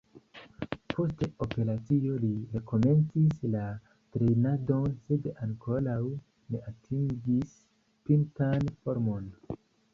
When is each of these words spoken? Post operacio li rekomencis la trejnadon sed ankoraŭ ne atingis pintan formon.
Post 0.93 1.19
operacio 1.45 2.15
li 2.23 2.29
rekomencis 2.53 3.45
la 3.57 3.67
trejnadon 4.17 4.97
sed 5.05 5.29
ankoraŭ 5.47 6.01
ne 6.11 6.65
atingis 6.75 7.57
pintan 8.11 8.69
formon. 8.83 9.33